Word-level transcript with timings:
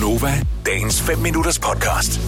Gunova, 0.00 0.40
dagens 0.66 1.02
5 1.02 1.18
minutters 1.18 1.58
podcast. 1.58 2.20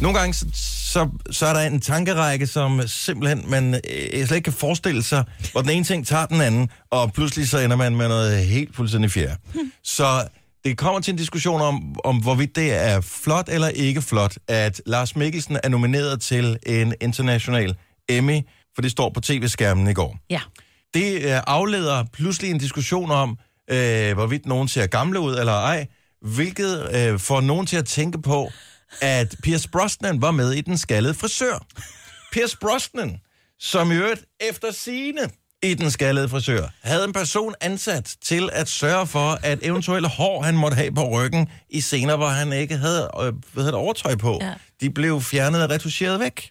Nogle 0.00 0.18
gange, 0.18 0.34
så, 0.34 1.08
så, 1.30 1.46
er 1.46 1.52
der 1.52 1.60
en 1.60 1.80
tankerække, 1.80 2.46
som 2.46 2.80
simpelthen 2.86 3.50
man 3.50 3.74
øh, 3.74 3.80
slet 4.26 4.30
ikke 4.36 4.44
kan 4.44 4.52
forestille 4.52 5.02
sig, 5.02 5.24
hvor 5.52 5.60
den 5.60 5.70
ene 5.70 5.84
ting 5.84 6.06
tager 6.06 6.26
den 6.26 6.40
anden, 6.40 6.70
og 6.90 7.12
pludselig 7.12 7.48
så 7.48 7.58
ender 7.58 7.76
man 7.76 7.96
med 7.96 8.08
noget 8.08 8.44
helt 8.44 8.76
fuldstændig 8.76 9.10
fjerde. 9.10 9.36
Så 9.84 10.28
det 10.64 10.78
kommer 10.78 11.00
til 11.00 11.12
en 11.12 11.18
diskussion 11.18 11.60
om, 11.60 11.94
om, 12.04 12.22
hvorvidt 12.22 12.56
det 12.56 12.72
er 12.72 13.00
flot 13.00 13.48
eller 13.48 13.68
ikke 13.68 14.02
flot, 14.02 14.34
at 14.48 14.82
Lars 14.86 15.16
Mikkelsen 15.16 15.58
er 15.64 15.68
nomineret 15.68 16.20
til 16.20 16.58
en 16.66 16.94
international 17.00 17.76
Emmy, 18.08 18.40
for 18.74 18.82
det 18.82 18.90
står 18.90 19.10
på 19.14 19.20
tv-skærmen 19.20 19.88
i 19.88 19.92
går. 19.92 20.18
Ja. 20.30 20.40
Det 20.94 21.22
øh, 21.22 21.40
afleder 21.46 22.04
pludselig 22.12 22.50
en 22.50 22.58
diskussion 22.58 23.10
om, 23.10 23.38
øh, 23.70 24.14
hvorvidt 24.14 24.46
nogen 24.46 24.68
ser 24.68 24.86
gamle 24.86 25.20
ud 25.20 25.36
eller 25.36 25.52
ej, 25.52 25.86
hvilket 26.24 26.94
øh, 26.96 27.18
får 27.18 27.40
nogen 27.40 27.66
til 27.66 27.76
at 27.76 27.86
tænke 27.86 28.22
på, 28.22 28.50
at 29.00 29.34
Pierce 29.42 29.68
Brosnan 29.68 30.22
var 30.22 30.30
med 30.30 30.52
i 30.52 30.60
Den 30.60 30.78
Skaldede 30.78 31.14
Frisør. 31.14 31.66
Pierce 32.32 32.56
Brosnan, 32.60 33.20
som 33.60 33.92
i 33.92 33.94
øvrigt 33.94 34.24
efter 34.40 34.72
sine 34.72 35.20
i 35.62 35.74
Den 35.74 35.90
Skaldede 35.90 36.28
Frisør, 36.28 36.66
havde 36.82 37.04
en 37.04 37.12
person 37.12 37.54
ansat 37.60 38.16
til 38.24 38.50
at 38.52 38.68
sørge 38.68 39.06
for, 39.06 39.38
at 39.42 39.58
eventuelle 39.62 40.08
hår, 40.08 40.42
han 40.42 40.56
måtte 40.56 40.74
have 40.74 40.94
på 40.94 41.08
ryggen 41.08 41.48
i 41.70 41.80
scener, 41.80 42.16
hvor 42.16 42.28
han 42.28 42.52
ikke 42.52 42.76
havde 42.76 43.10
øh, 43.20 43.32
hvad 43.52 43.64
hedder 43.64 43.78
overtøj 43.78 44.16
på, 44.16 44.38
Ja. 44.40 44.52
de 44.80 44.90
blev 44.90 45.20
fjernet 45.20 45.62
og 45.62 45.70
retuscheret 45.70 46.20
væk. 46.20 46.50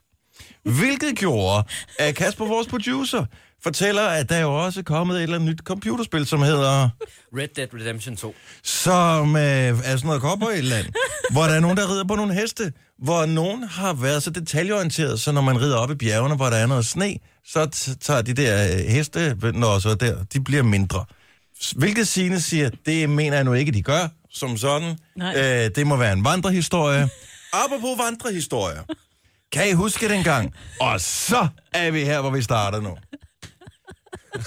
Hvilket 0.64 1.16
gjorde, 1.18 1.64
at 2.00 2.16
Kasper, 2.16 2.46
vores 2.46 2.68
producer, 2.68 3.26
fortæller, 3.64 4.02
at 4.08 4.30
der 4.30 4.36
er 4.36 4.42
jo 4.42 4.54
også 4.66 4.84
kommet 4.84 5.18
et 5.18 5.24
eller 5.24 5.36
andet 5.36 5.50
nyt 5.50 5.60
computerspil, 5.60 6.26
som 6.26 6.42
hedder, 6.42 6.90
Red 7.38 7.48
Dead 7.56 7.68
Redemption 7.74 8.16
2. 8.16 8.36
som 8.64 9.36
øh, 9.36 9.42
er 9.42 9.74
sådan 9.74 10.00
noget 10.04 10.22
cowboy 10.22 10.62
land, 10.62 10.86
hvor 11.32 11.44
der 11.44 11.54
er 11.54 11.60
nogen, 11.60 11.78
der 11.78 11.92
rider 11.92 12.04
på 12.04 12.16
nogle 12.16 12.34
heste, 12.34 12.74
hvor 13.04 13.26
nogen 13.26 13.64
har 13.64 13.94
været 13.94 14.24
så 14.24 14.30
detaljeorienteret, 14.30 15.20
så 15.20 15.32
når 15.32 15.42
man 15.42 15.62
rider 15.62 15.78
op 15.78 15.92
i 15.92 15.96
bjergene, 15.96 16.36
hvor 16.36 16.50
der 16.50 16.58
er 16.58 16.68
noget 16.68 16.86
sne, 16.86 17.18
så 17.46 17.70
t- 17.76 17.96
tager 18.02 18.22
de 18.22 18.34
der 18.34 18.64
øh, 18.74 18.80
heste, 18.80 19.38
når 19.54 19.80
så 19.80 19.96
der, 19.96 20.24
de 20.34 20.44
bliver 20.44 20.64
mindre. 20.64 21.06
Hvilket 21.76 22.08
Signe 22.08 22.42
siger, 22.42 22.70
det 22.86 23.10
mener 23.10 23.36
jeg 23.36 23.44
nu 23.44 23.54
ikke, 23.54 23.72
de 23.72 23.82
gør, 23.82 24.08
som 24.32 24.58
sådan. 24.58 24.98
Nej. 25.16 25.36
Øh, 25.66 25.70
det 25.76 25.88
må 25.88 25.96
være 25.96 26.14
en 26.14 26.24
vandrehistorie. 26.24 27.10
Apropos 27.54 27.98
vandrehistorier. 28.06 28.82
Kan 29.52 29.70
I 29.70 29.72
huske 29.74 30.10
den 30.10 30.24
gang? 30.24 30.54
Og 30.80 31.02
så 31.02 31.48
er 31.74 31.92
vi 31.92 32.04
her, 32.06 32.22
hvor 32.22 32.30
vi 32.30 32.42
starter 32.42 32.82
nu. 32.82 32.98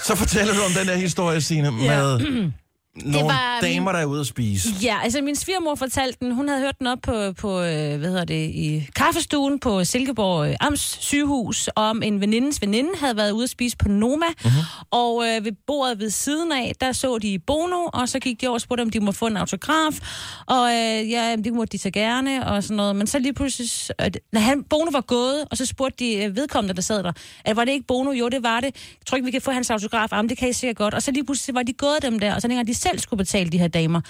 Så 0.03 0.15
fortæller 0.15 0.53
du 0.53 0.61
om 0.61 0.71
den 0.71 0.87
der 0.87 0.95
historie, 0.95 1.41
Signe, 1.41 1.71
med 1.71 2.19
nogle 2.95 3.27
var, 3.27 3.59
damer, 3.61 3.91
der 3.91 3.99
er 3.99 4.05
ude 4.05 4.19
at 4.19 4.27
spise. 4.27 4.69
Ja, 4.81 4.97
altså 5.03 5.21
min 5.21 5.35
svigermor 5.35 5.75
fortalte 5.75 6.17
den, 6.21 6.31
hun 6.31 6.47
havde 6.47 6.61
hørt 6.61 6.79
den 6.79 6.87
op 6.87 6.97
på, 7.03 7.31
på 7.31 7.61
øh, 7.61 7.97
hvad 7.99 8.09
hedder 8.09 8.25
det, 8.25 8.49
i 8.49 8.87
kaffestuen 8.95 9.59
på 9.59 9.83
Silkeborg 9.83 10.49
øh, 10.49 10.55
Amts 10.59 10.97
sygehus, 11.05 11.69
om 11.75 12.03
en 12.03 12.21
venindes 12.21 12.61
veninde 12.61 12.89
havde 12.99 13.17
været 13.17 13.31
ude 13.31 13.43
at 13.43 13.49
spise 13.49 13.77
på 13.77 13.89
Noma, 13.89 14.25
uh-huh. 14.25 14.85
og 14.91 15.23
øh, 15.27 15.45
ved 15.45 15.51
bordet 15.67 15.99
ved 15.99 16.09
siden 16.09 16.51
af, 16.51 16.71
der 16.81 16.91
så 16.91 17.17
de 17.17 17.39
Bono, 17.39 17.85
og 17.93 18.09
så 18.09 18.19
gik 18.19 18.41
de 18.41 18.47
over 18.47 18.53
og 18.53 18.61
spurgte, 18.61 18.81
om 18.81 18.89
de 18.89 18.99
måtte 18.99 19.19
få 19.19 19.27
en 19.27 19.37
autograf, 19.37 19.99
og 20.45 20.69
øh, 20.69 21.09
ja, 21.11 21.35
det 21.35 21.53
måtte 21.53 21.71
de 21.71 21.77
så 21.77 21.89
gerne, 21.89 22.47
og 22.47 22.63
sådan 22.63 22.77
noget, 22.77 22.95
men 22.95 23.07
så 23.07 23.19
lige 23.19 23.33
pludselig, 23.33 23.69
øh, 24.01 24.11
når 24.33 24.39
han, 24.41 24.63
Bono 24.63 24.89
var 24.91 25.01
gået, 25.01 25.45
og 25.51 25.57
så 25.57 25.65
spurgte 25.65 26.05
de 26.05 26.15
øh, 26.15 26.35
vedkommende, 26.35 26.75
der 26.75 26.81
sad 26.81 27.03
der, 27.03 27.11
at 27.45 27.55
var 27.55 27.65
det 27.65 27.71
ikke 27.71 27.87
Bono? 27.87 28.11
Jo, 28.11 28.29
det 28.29 28.43
var 28.43 28.59
det. 28.59 28.65
Jeg 28.65 29.05
tror 29.05 29.15
ikke, 29.15 29.25
vi 29.25 29.31
kan 29.31 29.41
få 29.41 29.51
hans 29.51 29.69
autograf. 29.69 30.11
Jamen, 30.11 30.29
det 30.29 30.37
kan 30.37 30.49
I 30.49 30.53
sikkert 30.53 30.77
godt. 30.77 30.93
Og 30.93 31.01
så 31.01 31.11
lige 31.11 31.25
pludselig 31.25 31.55
var 31.55 31.63
de 31.63 31.73
gået 31.73 31.97
dem 32.01 32.19
der, 32.19 32.35
og 32.35 32.41
så 32.41 32.47
dengang 32.47 32.67
de 32.67 32.73
selv 32.85 32.99
skulle 32.99 33.17
betale 33.17 33.49
de 33.49 33.57
her 33.57 33.67
damer, 33.67 34.01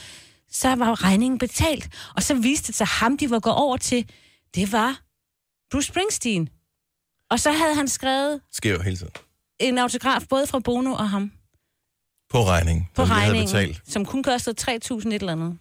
så 0.51 0.75
var 0.75 1.03
regningen 1.03 1.37
betalt. 1.37 1.89
Og 2.15 2.23
så 2.23 2.33
viste 2.33 2.67
det 2.67 2.75
sig, 2.75 2.85
at 2.85 2.89
ham, 2.89 3.17
de 3.17 3.29
var 3.29 3.39
gået 3.39 3.55
over 3.55 3.77
til, 3.77 4.09
det 4.55 4.71
var 4.71 4.99
Bruce 5.71 5.87
Springsteen. 5.87 6.49
Og 7.31 7.39
så 7.39 7.51
havde 7.51 7.75
han 7.75 7.87
skrevet 7.87 8.41
jo 8.65 8.81
hele 8.81 8.97
tiden. 8.97 9.11
en 9.59 9.77
autograf 9.77 10.21
både 10.29 10.47
fra 10.47 10.59
Bono 10.59 10.93
og 10.93 11.09
ham 11.09 11.31
På 12.29 12.43
regning. 12.43 12.89
på 12.95 13.01
som 13.01 13.09
de 13.09 13.13
havde 13.13 13.25
regningen, 13.31 13.53
betalt. 13.53 13.81
som 13.91 14.05
kun 14.05 14.23
kostede 14.23 14.71
3.000 14.71 15.07
et 15.07 15.13
eller 15.13 15.31
andet. 15.31 15.57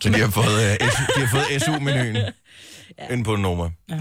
Så 0.00 0.08
de 0.08 0.18
har 0.20 0.30
fået, 0.30 0.78
uh, 0.82 0.88
SU, 0.90 1.02
de 1.20 1.26
har 1.26 1.30
fået 1.30 1.62
SU-menuen 1.62 2.16
ja. 2.98 3.08
ind 3.12 3.24
på 3.24 3.36
Noma. 3.36 3.70
Ja. 3.88 3.96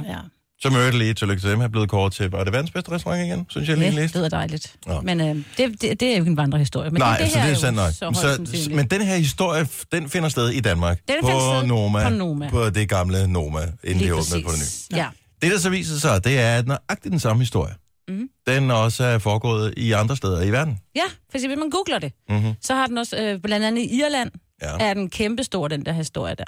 Så 0.59 0.69
mødte 0.69 0.97
lige 0.97 1.13
tillykke 1.13 1.41
til 1.41 1.49
dem, 1.49 1.59
har 1.59 1.67
blevet 1.67 1.89
kåret 1.89 2.13
til, 2.13 2.31
var 2.31 2.43
det 2.43 2.53
verdens 2.53 2.71
bedste 2.71 2.91
restaurant 2.91 3.25
igen, 3.25 3.45
synes 3.49 3.69
jeg 3.69 3.77
lige 3.77 3.85
Det 3.87 3.93
læste. 3.95 4.17
lyder 4.17 4.29
dejligt. 4.29 4.75
Nå. 4.85 5.01
Men 5.01 5.21
øh, 5.21 5.35
det, 5.57 5.81
det, 5.81 5.81
det 5.99 6.01
er 6.01 6.11
jo 6.11 6.19
ikke 6.21 6.29
en 6.29 6.37
vandrehistorie. 6.37 6.89
Men 6.89 6.99
Nej, 6.99 7.17
det, 7.17 7.23
det 7.25 7.31
så 7.33 7.39
her 7.39 7.45
det 7.47 7.55
er 7.55 7.59
sandt 7.59 7.75
nok. 7.75 7.91
Så 7.93 8.45
Så, 8.53 8.69
men 8.75 8.87
den 8.87 9.01
her 9.01 9.15
historie, 9.17 9.67
den 9.91 10.09
finder 10.09 10.29
sted 10.29 10.49
i 10.49 10.59
Danmark. 10.59 10.99
Den 11.07 11.15
på, 11.21 11.27
sted 11.27 11.63
Noma, 11.67 12.03
på 12.03 12.15
Noma. 12.15 12.49
På 12.49 12.69
det 12.69 12.89
gamle 12.89 13.27
Noma, 13.27 13.59
inden 13.83 14.03
det 14.03 14.11
åbnede 14.13 14.29
på 14.31 14.35
det 14.35 14.43
nye. 14.43 14.43
præcis. 14.45 14.87
Ja. 14.95 15.07
Det, 15.41 15.51
der 15.51 15.59
så 15.59 15.69
viser 15.69 15.99
sig, 15.99 16.23
det 16.23 16.39
er, 16.39 16.55
at 16.57 16.67
nøjagtigt 16.67 17.11
den 17.11 17.19
samme 17.19 17.41
historie. 17.41 17.73
Mhm. 18.09 18.29
Den 18.47 18.71
også 18.71 19.03
er 19.03 19.17
foregået 19.19 19.73
i 19.77 19.91
andre 19.91 20.15
steder 20.17 20.41
i 20.41 20.51
verden. 20.51 20.79
ja, 20.95 21.01
for 21.31 21.37
hvis 21.47 21.57
man 21.57 21.69
googler 21.69 21.99
det, 21.99 22.11
Mm-hmm. 22.29 22.53
så 22.61 22.73
har 22.75 22.87
den 22.87 22.97
også, 22.97 23.17
øh, 23.17 23.39
blandt 23.41 23.65
andet 23.65 23.81
i 23.81 23.99
Irland, 23.99 24.31
Ja. 24.61 24.77
er 24.79 24.93
den 24.93 25.09
kæmpestor, 25.09 25.67
den 25.67 25.85
der 25.85 25.91
historie 25.91 26.35
der. 26.37 26.43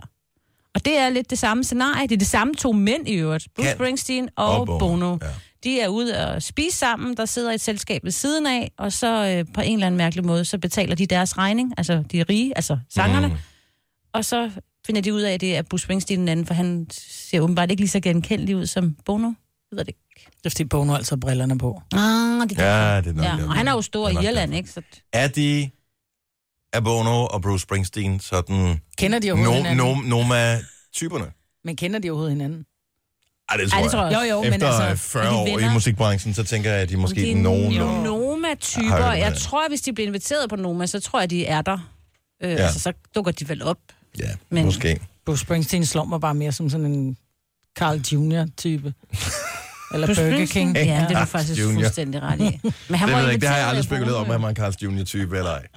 Og 0.76 0.86
det 0.86 0.98
er 0.98 1.10
lidt 1.10 1.30
det 1.30 1.40
samme 1.40 1.64
scenarie. 1.64 2.08
Det 2.08 2.14
er 2.16 2.18
det 2.20 2.28
samme 2.28 2.54
to 2.56 2.72
mænd 2.72 3.08
i 3.08 3.14
øvrigt. 3.14 3.48
Bruce 3.56 3.68
Kan- 3.70 3.78
Springsteen 3.78 4.30
og, 4.36 4.60
og 4.60 4.66
Bono, 4.68 4.80
Bono. 4.80 5.18
ja. 5.22 5.28
De 5.64 5.80
er 5.80 5.88
ude 5.88 6.28
og 6.28 6.44
spise 6.44 6.78
sammen. 6.78 7.18
Der 7.18 7.26
sidder 7.26 7.52
et 7.52 7.62
selskab 7.62 8.04
ved 8.04 8.12
siden 8.12 8.48
af, 8.48 8.72
og 8.78 8.94
så 8.94 9.08
øh, 9.38 9.54
på 9.54 9.62
en 9.62 9.74
eller 9.74 9.88
anden 9.88 9.98
mærkelig 9.98 10.26
måde, 10.26 10.46
så 10.46 10.58
betaler 10.58 10.96
de 10.96 11.06
deres 11.06 11.38
regning, 11.38 11.74
altså 11.78 12.04
de 12.12 12.20
er 12.20 12.30
rige, 12.30 12.54
altså 12.56 12.78
sangerne. 12.90 13.28
Mm. 13.28 13.34
Og 14.14 14.26
så 14.26 14.52
finder 14.86 15.02
de 15.02 15.14
ud 15.14 15.22
af, 15.22 15.34
at 15.34 15.42
det 15.42 15.58
er 15.58 15.62
Bruce 15.62 15.84
Springsteen 15.84 16.20
den 16.20 16.28
anden, 16.28 16.46
for 16.46 16.54
han 16.54 16.88
ser 16.92 17.40
åbenbart 17.42 17.72
ikke 17.72 17.82
lige 17.82 17.90
så 17.90 18.00
genkendelig 18.00 18.56
ud 18.56 18.66
som 18.66 18.96
Bono. 19.06 19.28
Jeg 19.28 19.78
ved 19.78 19.80
det 19.80 19.88
ikke. 19.88 20.00
Det 20.38 20.46
er 20.46 20.50
fordi 20.50 20.64
Bono 20.66 20.94
altid 20.96 21.12
har 21.12 21.16
brillerne 21.20 21.58
på. 21.58 21.82
Ah, 21.94 22.50
det 22.50 22.60
er 22.60 22.94
Ja, 22.94 23.02
det 23.02 23.08
er 23.08 23.14
nok 23.14 23.26
ja. 23.26 23.46
Og 23.48 23.54
han 23.54 23.68
er 23.68 23.72
jo 23.72 23.82
stor 23.82 24.10
er 24.10 24.22
i 24.22 24.26
Irland, 24.26 24.56
ikke? 24.56 24.70
Så 24.70 24.82
Er 25.14 25.28
de, 25.28 25.70
er 26.74 26.80
Bono 26.80 27.26
og 27.26 27.42
Bruce 27.42 27.62
Springsteen 27.64 28.20
sådan 28.20 28.80
Kender 28.98 29.20
de 29.20 29.32
overhovedet 29.32 29.64
no, 29.64 29.70
hinanden? 29.70 30.10
no, 30.10 30.18
Noma-typerne? 30.24 31.26
Men 31.64 31.76
kender 31.76 32.00
de 32.00 32.10
overhovedet 32.10 32.36
hinanden? 32.38 32.66
Ej, 33.50 33.58
det 33.58 33.74
Ej, 33.74 33.82
det 33.82 33.92
tror 33.92 34.06
jeg 34.06 34.14
Jo, 34.14 34.36
jo, 34.36 34.44
Efter 34.44 34.52
men 34.68 34.84
altså... 34.84 35.08
40 35.08 35.26
er 35.26 35.30
de 35.30 35.36
år 35.36 35.48
i 35.48 35.52
venner? 35.56 35.74
musikbranchen, 35.74 36.34
så 36.34 36.44
tænker 36.44 36.72
jeg, 36.72 36.82
at 36.82 36.90
de 36.90 36.98
måske 36.98 37.22
de 37.22 37.32
er 37.32 37.36
nogenlunde... 37.36 37.96
jo 37.96 38.04
Noma-typer. 38.04 39.12
jeg 39.12 39.20
Jeg 39.20 39.38
tror, 39.38 39.66
at 39.66 39.72
hvis 39.72 39.82
de 39.82 39.94
bliver 39.94 40.08
inviteret 40.08 40.50
på 40.50 40.56
Noma, 40.56 40.86
så 40.86 41.00
tror 41.00 41.20
jeg, 41.20 41.30
de 41.30 41.46
er 41.46 41.62
der. 41.62 41.78
Øh, 42.44 42.50
Ja. 42.52 42.56
ja. 42.56 42.64
Altså, 42.64 42.80
så 42.80 42.94
dukker 43.16 43.32
de 43.32 43.50
vel 43.50 43.62
op. 43.64 43.78
Ja, 44.20 44.30
Men- 44.50 44.66
måske. 44.66 45.00
Bruce 45.26 45.42
Springsteen 45.42 45.86
slår 45.86 46.06
mig 46.06 46.22
bare 46.22 46.34
mere 46.36 46.52
som 46.52 46.70
sådan 46.70 46.86
en 46.86 47.18
Carl 47.80 47.98
Jr.-type. 47.98 48.94
Eller 49.94 50.08
Bruce 50.08 50.22
Burger 50.22 50.36
Springsteen? 50.36 50.74
King. 50.74 50.88
Ja, 50.88 51.06
det 51.10 51.16
er 51.16 51.20
du 51.20 51.26
faktisk 51.26 51.60
Junior. 51.62 51.82
fuldstændig 51.82 52.22
ret 52.22 52.40
i. 52.40 52.60
Men 52.64 52.64
han 52.64 52.64
Det, 52.92 53.00
var 53.00 53.08
ved 53.08 53.26
jeg 53.26 53.34
ikke, 53.34 53.42
det 53.42 53.50
har 53.50 53.58
jeg 53.58 53.68
aldrig 53.68 53.84
spekuleret 53.86 54.16
om, 54.16 54.32
at 54.32 54.42
man 54.42 54.56
er 54.58 54.64
en 54.64 54.68
Carl's 54.68 54.78
Jr.-type 54.84 55.36
eller 55.38 55.52
ej. 55.52 55.68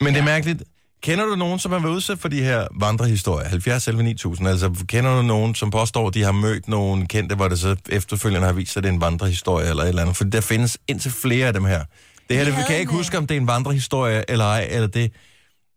Men 0.00 0.14
det 0.14 0.20
er 0.20 0.24
mærkeligt. 0.24 0.62
Kender 1.02 1.24
du 1.24 1.34
nogen, 1.36 1.58
som 1.58 1.72
har 1.72 1.78
været 1.78 1.92
udsat 1.92 2.18
for 2.18 2.28
de 2.28 2.42
her 2.42 2.66
vandrehistorier? 2.80 3.48
70 3.48 3.88
11 3.88 4.02
9000. 4.02 4.48
Altså, 4.48 4.70
kender 4.88 5.16
du 5.16 5.22
nogen, 5.22 5.54
som 5.54 5.70
påstår, 5.70 6.08
at 6.08 6.14
de 6.14 6.22
har 6.22 6.32
mødt 6.32 6.68
nogen 6.68 7.06
kendte, 7.06 7.34
hvor 7.34 7.48
det 7.48 7.58
så 7.58 7.76
efterfølgende 7.88 8.46
har 8.46 8.52
vist 8.52 8.72
sig, 8.72 8.80
at 8.80 8.84
det 8.84 8.90
er 8.90 8.94
en 8.94 9.00
vandrehistorie 9.00 9.68
eller 9.68 9.82
et 9.82 9.88
eller 9.88 10.02
andet? 10.02 10.16
For 10.16 10.24
der 10.24 10.40
findes 10.40 10.78
indtil 10.88 11.10
flere 11.10 11.46
af 11.46 11.52
dem 11.52 11.64
her. 11.64 11.84
Det 12.28 12.36
her, 12.36 12.44
Vi 12.44 12.50
det, 12.50 12.66
kan 12.66 12.78
ikke 12.78 12.90
en, 12.90 12.96
huske, 12.96 13.18
om 13.18 13.26
det 13.26 13.36
er 13.36 13.40
en 13.40 13.46
vandrehistorie 13.46 14.30
eller 14.30 14.44
ej, 14.44 14.66
eller 14.70 14.88
det. 14.88 15.12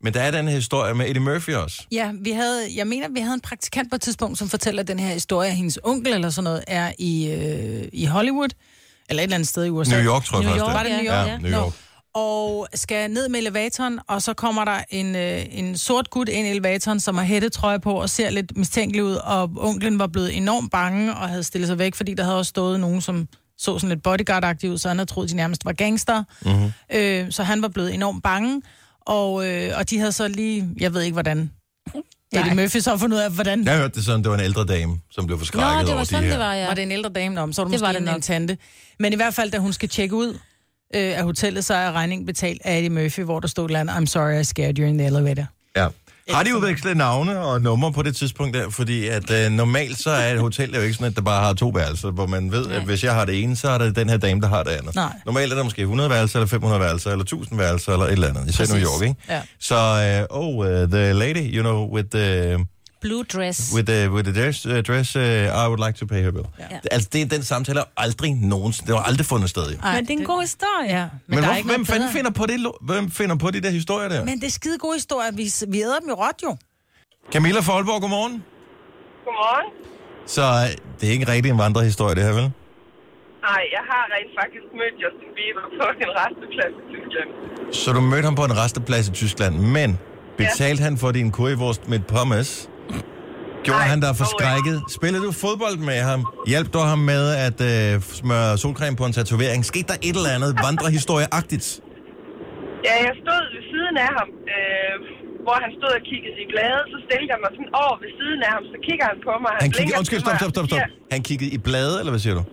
Men 0.04 0.14
der 0.14 0.22
er 0.22 0.32
den 0.32 0.48
her 0.48 0.56
historie 0.56 0.94
med 0.94 1.10
Eddie 1.10 1.22
Murphy 1.22 1.54
også. 1.54 1.84
Ja, 1.92 2.12
vi 2.22 2.32
havde, 2.32 2.68
jeg 2.76 2.88
mener, 2.88 3.08
vi 3.10 3.20
havde 3.20 3.34
en 3.34 3.42
praktikant 3.42 3.90
på 3.90 3.96
et 3.96 4.02
tidspunkt, 4.02 4.38
som 4.38 4.50
fortæller 4.50 4.84
den 4.84 5.00
her 5.00 5.14
historie. 5.14 5.52
Hendes 5.52 5.80
onkel 5.84 6.14
eller 6.14 6.30
sådan 6.30 6.44
noget 6.44 6.64
er 6.68 6.92
i, 7.00 7.32
øh, 7.32 7.84
i 7.94 8.06
Hollywood, 8.06 8.50
eller 9.10 9.22
et 9.22 9.24
eller 9.24 9.36
andet 9.36 9.48
sted 9.50 9.66
i 9.66 9.70
USA. 9.70 9.96
New 9.96 10.06
York, 10.14 10.26
tror 10.26 10.38
jeg 10.42 10.44
New 10.46 10.50
faktisk. 10.52 10.66
York, 10.66 10.74
Var 10.74 10.84
det 10.84 10.92
New 10.92 11.06
York? 11.06 11.28
Ja, 11.28 11.32
ja. 11.32 11.38
New. 11.38 11.52
York. 11.52 11.74
Og 12.14 12.68
skal 12.74 13.12
ned 13.12 13.30
med 13.30 13.40
elevatoren, 13.40 14.00
og 14.08 14.22
så 14.22 14.34
kommer 14.34 14.66
der 14.66 14.84
en, 14.90 15.16
øh, 15.16 15.46
en 15.52 15.78
sort 15.78 16.10
gut 16.10 16.30
ind 16.30 16.48
i 16.48 16.50
elevatoren, 16.50 17.00
som 17.00 17.18
har 17.18 17.24
hættetrøje 17.24 17.80
på 17.80 17.94
og 17.94 18.10
ser 18.10 18.30
lidt 18.30 18.58
mistænkelig 18.58 19.04
ud, 19.04 19.16
og 19.16 19.52
onklen 19.58 20.00
var 20.00 20.08
blevet 20.08 20.38
enormt 20.38 20.72
bange 20.72 21.14
og 21.16 21.30
havde 21.30 21.44
stillet 21.44 21.68
sig 21.68 21.80
væk, 21.80 21.96
fordi 21.96 22.14
der 22.14 22.24
havde 22.24 22.38
også 22.38 22.50
stået 22.50 22.80
nogen, 22.80 23.02
som 23.02 23.28
så 23.58 23.80
sådan 23.80 23.90
lidt 23.90 24.04
bodyguard 24.04 24.64
ud, 24.64 24.78
så 24.78 24.88
han 24.88 24.98
havde 24.98 25.10
troet, 25.10 25.30
de 25.30 25.36
nærmest 25.36 25.66
var 25.66 25.74
gangster. 25.74 26.24
Mm-hmm. 26.46 26.72
Øh, 26.94 27.32
så 27.32 27.44
han 27.44 27.62
var 27.62 27.68
blevet 27.68 27.94
enormt 27.94 28.24
bange, 28.24 28.62
og, 29.02 29.48
øh, 29.48 29.72
og 29.78 29.90
de 29.90 30.00
havde 30.00 30.12
så 30.12 30.28
lige, 30.28 30.70
jeg 30.80 30.94
ved 30.94 31.02
ikke 31.02 31.14
hvordan, 31.14 31.52
Eddie 32.34 32.56
Murphy 32.56 32.80
så 32.80 32.98
fundet 32.98 33.18
ud 33.18 33.22
af, 33.22 33.32
hvordan... 33.32 33.66
Jeg 33.66 33.78
hørte 33.78 33.94
det 33.96 34.06
sådan, 34.06 34.24
det 34.24 34.32
var 34.32 34.38
en 34.38 34.44
ældre 34.44 34.66
dame, 34.66 35.00
som 35.12 35.26
blev 35.26 35.36
Nå, 35.36 35.40
forskrækket 35.40 35.80
det 35.80 35.88
var 35.88 35.94
over 35.94 36.04
sådan, 36.04 36.24
de 36.24 36.28
her. 36.28 36.34
det 36.34 36.40
var, 36.40 36.54
ja. 36.54 36.68
Var 36.68 36.74
det 36.74 36.84
en 36.84 36.92
ældre 36.92 37.10
dame 37.10 37.42
om, 37.42 37.54
så 37.54 37.62
var 37.62 37.70
det, 37.70 37.72
Det 37.72 37.82
måske 37.82 38.00
var 38.00 38.00
det 38.00 38.10
en, 38.10 38.16
en 38.16 38.22
tante. 38.22 38.58
Men 39.00 39.14
i 39.14 39.16
hvert 39.16 39.34
fald, 39.34 39.52
da 39.52 39.58
hun 39.58 39.74
skal 39.74 39.90
tjekke 39.90 40.16
ud 40.16 40.38
øh, 40.96 41.18
af 41.18 41.24
hotellet, 41.24 41.66
så 41.66 41.74
er 41.74 41.92
regningen 41.92 42.26
betalt 42.26 42.62
af 42.66 42.78
Eddie 42.78 42.90
Murphy, 42.90 43.20
hvor 43.20 43.40
der 43.40 43.48
stod 43.48 43.70
et 43.70 43.76
andet, 43.76 43.94
I'm 43.94 44.06
sorry, 44.06 44.42
I 44.42 44.44
scared 44.44 44.80
you 44.80 44.86
in 44.88 44.98
the 44.98 45.08
elevator. 45.08 45.46
Ja. 45.76 45.88
Har 46.30 46.44
de 46.44 46.56
udvekslet 46.58 46.98
navne 46.98 47.40
og 47.40 47.62
numre 47.62 47.94
på 47.94 48.02
det 48.02 48.16
tidspunkt 48.16 48.54
der? 48.54 48.70
Fordi 48.70 49.08
at 49.08 49.32
øh, 49.32 49.52
normalt 49.52 50.00
så 50.00 50.10
er 50.10 50.34
et 50.34 50.40
hotel 50.40 50.76
jo 50.76 50.82
ikke 50.82 50.94
sådan, 50.94 51.08
at 51.08 51.16
der 51.16 51.22
bare 51.22 51.44
har 51.44 51.54
to 51.54 51.68
værelser, 51.68 52.12
hvor 52.12 52.26
man 52.26 52.52
ved, 52.52 52.68
at 52.72 52.82
hvis 52.82 53.04
jeg 53.04 53.14
har 53.14 53.26
det 53.26 53.44
ene, 53.44 53.56
så 53.56 53.70
er 53.70 53.78
det 53.78 53.96
den 53.96 54.10
her 54.10 54.18
dame, 54.18 54.42
der 54.42 54.48
har 54.48 54.64
det 54.64 54.72
andet. 54.72 54.96
Nej. 54.96 55.14
Normalt 55.26 55.52
er 55.52 55.56
der 55.56 55.64
måske 55.64 55.82
100 55.82 56.10
værelser, 56.10 56.40
eller 56.40 56.48
500 56.48 56.82
værelser, 56.82 57.12
eller 57.12 57.24
1000 57.24 57.60
værelser, 57.60 57.92
eller 57.92 58.06
et 58.06 58.12
eller 58.12 58.28
andet. 58.28 58.50
Især 58.50 58.64
i 58.64 58.68
New. 58.68 58.92
York, 58.92 59.02
ikke? 59.02 59.16
Ja. 59.30 59.42
Så, 59.60 59.76
øh, 59.76 60.38
oh, 60.40 60.56
uh, 60.56 60.66
the 60.66 61.14
lady, 61.14 61.56
you 61.56 61.62
know, 61.62 61.94
with 61.94 62.10
the... 62.10 62.58
Blue 63.02 63.24
dress. 63.24 63.74
With 63.76 63.86
the, 63.92 64.10
with 64.12 64.26
the 64.30 64.42
dress, 64.42 64.66
uh, 64.66 64.82
dress 64.82 65.16
uh, 65.16 65.22
I 65.64 65.68
would 65.70 65.82
like 65.86 65.96
to 66.02 66.06
pay 66.06 66.22
her 66.22 66.32
bill. 66.32 66.46
Ja. 66.60 66.80
Altså, 66.92 67.10
det, 67.14 67.32
den 67.32 67.44
samtale 67.44 67.80
har 67.80 67.90
aldrig 67.98 68.36
nogensinde, 68.36 68.88
det 68.92 69.00
har 69.00 69.04
aldrig 69.04 69.26
fundet 69.26 69.50
sted. 69.50 69.66
Jo. 69.72 69.78
Ej, 69.84 69.96
Men 69.96 70.06
det 70.08 70.14
er 70.14 70.20
en 70.20 70.26
god 70.26 70.42
historie. 70.42 70.90
Ja, 70.98 71.04
men, 71.04 71.12
Men 71.28 71.38
der 71.38 71.44
er 71.44 71.48
hvor, 71.48 71.58
ikke 71.58 71.70
hvem 71.70 71.86
fanden 71.86 72.10
finder 72.10 72.32
på, 72.32 72.46
det, 72.46 72.58
hvem 72.82 73.12
finder 73.12 73.36
på 73.36 73.52
de 73.52 73.60
der 73.62 73.70
historier 73.70 74.10
der? 74.10 74.26
Men 74.26 74.36
det 74.42 74.48
er 74.48 74.52
skide 74.52 74.78
gode 74.78 74.96
historier. 74.96 75.32
Vi, 75.32 75.46
vi 75.68 75.82
æder 75.82 76.00
dem 76.00 76.10
jo 76.10 76.16
råt 76.16 76.40
jo. 76.44 76.58
Camilla 77.34 77.60
Folborg, 77.60 78.02
godmorgen. 78.02 78.44
Godmorgen. 79.26 79.68
Så 80.26 80.42
øh, 80.42 80.70
det 81.00 81.10
er 81.10 81.14
ikke 81.14 81.28
rigtig 81.28 81.52
en 81.52 81.58
vandrehistorie, 81.58 82.16
det 82.16 82.24
her, 82.24 82.34
vel? 82.34 82.52
Nej, 83.50 83.62
jeg 83.76 83.84
har 83.92 84.04
rent 84.16 84.32
faktisk 84.42 84.66
mødt 84.80 84.96
Justin 85.04 85.30
Bieber 85.38 85.66
på 85.80 85.86
en 86.06 86.12
resteplads 86.22 86.74
i 86.82 86.84
Tyskland. 86.94 87.30
Så 87.74 87.94
du 87.94 88.02
mødte 88.02 88.26
ham 88.26 88.36
på 88.36 88.46
en 88.46 88.58
resteplads 88.58 89.08
i 89.08 89.12
Tyskland, 89.12 89.56
men 89.56 90.00
betalte 90.38 90.84
han 90.84 90.98
for 90.98 91.12
din 91.12 91.32
currywurst 91.32 91.88
med 91.88 92.00
pommes? 92.00 92.70
Gjorde 93.66 93.80
Nej, 93.84 93.92
han 93.94 94.00
dig 94.06 94.12
forskrækket? 94.22 94.78
Spillede 94.98 95.24
du 95.28 95.32
fodbold 95.46 95.78
med 95.90 96.00
ham? 96.10 96.22
Hjalp 96.52 96.68
du 96.76 96.80
ham 96.94 97.02
med 97.14 97.24
at 97.48 97.60
øh, 97.72 98.02
smøre 98.22 98.50
solcreme 98.64 98.96
på 99.02 99.06
en 99.10 99.14
tatovering? 99.18 99.60
Skete 99.72 99.88
der 99.92 99.98
et 100.08 100.16
eller 100.20 100.32
andet 100.38 100.52
vandrehistorieagtigt? 100.66 101.66
Ja, 102.88 102.94
jeg 103.08 103.14
stod 103.24 103.42
ved 103.56 103.64
siden 103.74 103.96
af 104.06 104.10
ham, 104.20 104.30
øh, 104.56 104.94
hvor 105.46 105.58
han 105.64 105.72
stod 105.80 105.92
og 106.00 106.04
kiggede 106.12 106.38
i 106.46 106.48
bladet. 106.54 106.84
Så 106.92 106.98
stillede 107.06 107.30
jeg 107.34 107.40
mig 107.44 107.52
sådan 107.58 107.72
over 107.84 107.96
ved 108.04 108.12
siden 108.20 108.40
af 108.48 108.52
ham, 108.56 108.64
så 108.74 108.78
kigger 108.88 109.06
han 109.12 109.18
på 109.28 109.34
mig. 109.46 109.54
Han 109.54 109.60
blinker 109.62 109.78
kiggede, 109.80 109.98
undskyld, 110.02 110.22
stop, 110.26 110.38
stop, 110.42 110.52
stop, 110.56 110.68
stop. 110.72 110.84
Han 111.14 111.22
kiggede 111.30 111.52
i 111.58 111.60
blade, 111.68 111.94
eller 112.02 112.12
hvad 112.16 112.24
siger 112.26 112.36
du? 112.40 112.44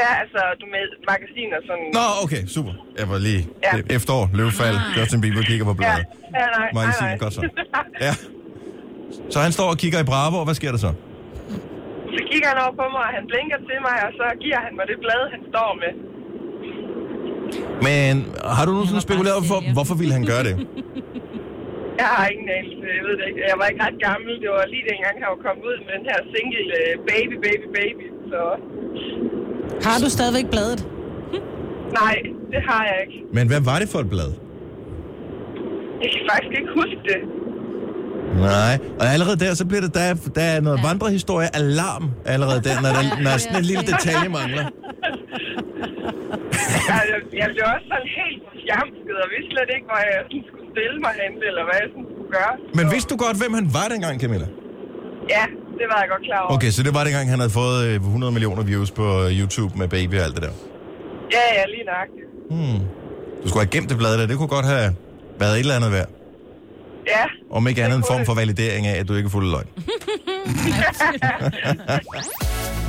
Ja, 0.00 0.08
altså, 0.22 0.40
du 0.60 0.64
med 0.74 0.84
magasiner 1.10 1.58
sådan. 1.68 1.86
Nå, 1.98 2.04
okay, 2.24 2.42
super. 2.56 2.72
Jeg 3.00 3.06
var 3.12 3.18
lige 3.28 3.42
Ja. 3.66 3.70
ja. 3.76 3.96
efterår, 3.96 4.24
løvefald, 4.38 4.76
Justin 4.96 5.20
Bieber 5.22 5.42
kigger 5.50 5.64
på 5.70 5.74
Ja, 5.74 5.80
bladet. 5.80 6.04
ja 6.38 6.44
nej, 6.46 6.48
nej, 6.58 6.68
Magasiner, 6.78 7.10
nej. 7.14 7.22
godt 7.24 7.32
så. 7.38 7.40
Ja. 8.06 8.12
Så 9.32 9.38
han 9.46 9.52
står 9.58 9.68
og 9.74 9.78
kigger 9.82 9.98
i 10.04 10.06
Bravo, 10.12 10.36
og 10.42 10.44
hvad 10.48 10.56
sker 10.60 10.70
der 10.76 10.80
så? 10.86 10.92
så 12.16 12.20
kigger 12.30 12.48
han 12.52 12.58
over 12.64 12.74
på 12.82 12.86
mig, 12.94 13.02
og 13.08 13.12
han 13.18 13.24
blinker 13.32 13.58
til 13.68 13.78
mig, 13.88 13.96
og 14.06 14.10
så 14.20 14.26
giver 14.44 14.60
han 14.66 14.72
mig 14.78 14.84
det 14.92 14.98
blad, 15.04 15.22
han 15.34 15.42
står 15.52 15.70
med. 15.82 15.92
Men 17.88 18.12
har 18.56 18.64
du 18.66 18.70
nogensinde 18.76 19.02
spekuleret 19.08 19.42
for, 19.50 19.58
hvorfor 19.76 19.96
ville 20.00 20.14
han 20.18 20.24
gøre 20.32 20.44
det? 20.48 20.54
Jeg 22.02 22.08
har 22.16 22.26
ingen 22.34 22.48
anelse, 22.58 22.84
jeg 22.98 23.04
ved 23.08 23.14
det 23.20 23.24
ikke. 23.30 23.40
Jeg 23.50 23.56
var 23.60 23.66
ikke 23.70 23.82
ret 23.86 23.98
gammel. 24.08 24.32
Det 24.44 24.50
var 24.56 24.64
lige 24.74 24.84
dengang, 24.92 25.14
han 25.22 25.28
var 25.34 25.40
kommet 25.46 25.62
ud 25.70 25.76
med 25.84 25.90
den 25.96 26.04
her 26.10 26.18
single 26.34 26.66
øh, 26.80 26.92
Baby, 27.10 27.36
Baby, 27.46 27.66
Baby. 27.78 28.04
Så 28.30 28.40
Har 29.86 29.96
du 30.04 30.08
stadigvæk 30.16 30.46
bladet? 30.54 30.80
nej, 32.00 32.16
det 32.52 32.60
har 32.70 32.82
jeg 32.90 32.98
ikke. 33.04 33.18
Men 33.36 33.44
hvad 33.50 33.60
var 33.70 33.78
det 33.82 33.88
for 33.92 33.98
et 34.04 34.10
blad? 34.14 34.30
Jeg 36.02 36.08
kan 36.14 36.22
faktisk 36.32 36.54
ikke 36.60 36.72
huske 36.80 36.98
det. 37.10 37.20
Nej, 38.36 38.74
og 39.00 39.06
allerede 39.14 39.38
der, 39.44 39.54
så 39.54 39.64
bliver 39.66 39.80
det, 39.86 39.94
der, 39.94 40.00
er- 40.00 40.30
der 40.38 40.42
er 40.42 40.60
noget 40.60 40.80
vandrehistorie 40.88 41.48
alarm 41.56 42.04
allerede 42.26 42.60
der, 42.68 42.74
når, 42.84 42.88
der, 42.96 43.02
når 43.24 43.36
sådan 43.38 43.56
en 43.58 43.64
lille 43.64 43.82
detalje 43.92 44.28
mangler. 44.38 44.64
Jeg, 46.90 47.00
jeg, 47.12 47.20
jeg 47.40 47.48
blev 47.54 47.64
også 47.74 47.86
sådan 47.92 48.08
helt 48.20 48.40
fjamsket, 48.64 49.16
og 49.22 49.28
vidste 49.34 49.48
slet 49.54 49.70
ikke, 49.76 49.86
hvor 49.90 50.00
jeg 50.08 50.16
sådan 50.28 50.42
skulle 50.48 50.66
stille 50.74 50.96
mig 51.06 51.12
hen, 51.22 51.32
eller 51.50 51.62
hvad 51.68 51.76
jeg 51.82 51.88
sådan 51.94 52.06
skulle 52.12 52.30
gøre. 52.38 52.54
Men 52.78 52.84
Så- 52.86 52.90
vidste 52.94 53.08
du 53.12 53.16
godt, 53.26 53.36
hvem 53.42 53.52
han 53.60 53.66
var 53.78 53.86
dengang, 53.94 54.14
Camilla? 54.22 54.48
Ja, 55.36 55.44
det 55.78 55.86
var 55.92 55.98
jeg 56.02 56.08
godt 56.14 56.24
klar 56.28 56.40
over. 56.44 56.52
Okay, 56.56 56.70
så 56.76 56.80
det 56.86 56.92
var 56.96 57.02
dengang, 57.08 57.26
han 57.34 57.38
havde 57.42 57.54
fået 57.62 57.76
øh, 57.88 57.94
100 57.94 58.32
millioner 58.36 58.62
views 58.70 58.90
på 59.00 59.06
øh, 59.24 59.28
YouTube 59.40 59.72
med 59.80 59.86
Baby 59.96 60.14
og 60.20 60.24
alt 60.28 60.34
det 60.36 60.42
der. 60.46 60.54
Ja, 61.36 61.44
ja, 61.58 61.62
lige 61.74 61.84
nøjagtigt. 61.92 62.26
Du 63.42 63.46
skulle 63.48 63.62
have 63.64 63.72
gemt 63.76 63.88
det 63.92 63.98
blad 64.02 64.12
der. 64.20 64.26
Det 64.30 64.36
kunne 64.40 64.52
godt 64.58 64.66
have 64.74 64.88
været 65.42 65.54
et 65.54 65.60
eller 65.66 65.76
andet 65.80 65.92
værd. 65.96 66.08
Ja, 67.08 67.24
Om 67.50 67.68
ikke 67.68 67.84
andet 67.84 67.96
en 67.96 68.04
form 68.08 68.26
for 68.26 68.34
validering 68.34 68.86
af, 68.86 69.00
at 69.00 69.08
du 69.08 69.14
ikke 69.14 69.26
er 69.26 69.30
fuld 69.30 69.50
løgn. 69.50 69.66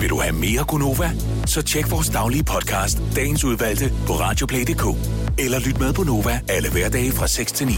Vil 0.02 0.10
du 0.10 0.20
have 0.22 0.36
mere 0.36 0.64
Gunova? 0.68 1.12
Så 1.46 1.62
tjek 1.62 1.92
vores 1.92 2.10
daglige 2.10 2.44
podcast, 2.44 2.98
dagens 3.16 3.44
udvalgte, 3.44 3.92
på 4.08 4.14
radioplay.dk. 4.14 4.84
Eller 5.40 5.60
lyt 5.60 5.80
med 5.80 5.94
på 5.94 6.04
Nova 6.04 6.40
alle 6.50 6.72
hverdage 6.72 7.12
fra 7.12 7.28
6 7.28 7.52
til 7.52 7.68
9. 7.68 7.74